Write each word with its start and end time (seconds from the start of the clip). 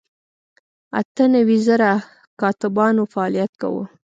اته 0.99 1.23
نوي 1.35 1.57
زره 1.67 1.91
کاتبانو 2.41 3.03
فعالیت 3.13 3.51
کاوه. 3.61 3.83